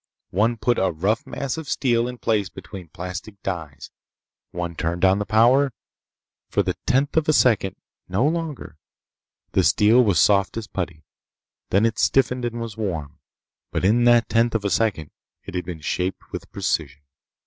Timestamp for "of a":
7.17-7.33, 14.55-14.71